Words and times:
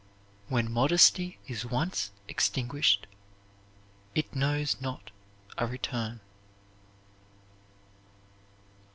"When 0.47 0.71
modesty 0.71 1.37
is 1.45 1.63
once 1.63 2.09
extinguished, 2.27 3.05
it 4.15 4.35
knows 4.35 4.81
not 4.81 5.11
a 5.59 5.67
return." 5.67 6.21